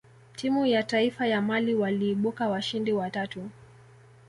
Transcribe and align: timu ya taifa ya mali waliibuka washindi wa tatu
timu 0.35 0.65
ya 0.65 0.83
taifa 0.83 1.27
ya 1.27 1.41
mali 1.41 1.75
waliibuka 1.75 2.49
washindi 2.49 2.93
wa 2.93 3.09
tatu 3.09 3.49